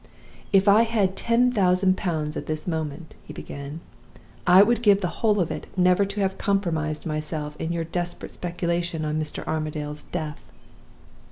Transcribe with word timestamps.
"'If 0.51 0.67
I 0.67 0.81
had 0.81 1.15
ten 1.15 1.51
thousand 1.51 1.95
pounds 1.95 2.35
at 2.35 2.47
this 2.47 2.67
moment,' 2.67 3.13
he 3.23 3.33
began, 3.33 3.81
'I 4.47 4.63
would 4.63 4.81
give 4.81 4.99
the 5.01 5.07
whole 5.21 5.39
of 5.39 5.51
it 5.51 5.67
never 5.77 6.05
to 6.05 6.21
have 6.21 6.39
compromised 6.39 7.05
myself 7.05 7.55
in 7.57 7.71
your 7.71 7.83
desperate 7.83 8.31
speculation 8.31 9.05
on 9.05 9.21
Mr. 9.21 9.45
Armadale's 9.47 10.01
death! 10.05 10.43